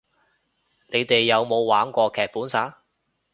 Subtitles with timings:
[0.87, 2.81] 你哋有冇玩過劇本殺